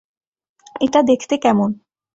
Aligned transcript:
এটা 0.81 0.99
দেখতে 1.01 1.35
কেমন? 1.37 1.69